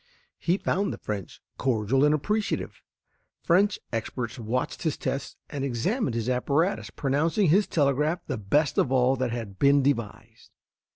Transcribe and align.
He 0.39 0.57
found 0.57 0.91
the 0.91 0.97
French 0.97 1.43
cordial 1.59 2.03
and 2.03 2.11
appreciative. 2.11 2.81
French 3.43 3.77
experts 3.93 4.39
watched 4.39 4.81
his 4.81 4.97
tests 4.97 5.35
and 5.47 5.63
examined 5.63 6.15
his 6.15 6.27
apparatus, 6.27 6.89
pronouncing 6.89 7.49
his 7.49 7.67
telegraph 7.67 8.25
the 8.25 8.39
best 8.39 8.79
of 8.79 8.91
all 8.91 9.15
that 9.17 9.29
had 9.29 9.59
been 9.59 9.83
devised. 9.83 10.49